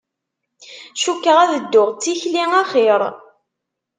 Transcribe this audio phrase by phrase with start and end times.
[1.01, 3.01] Cukkeɣ ad dduɣ d tikli axir.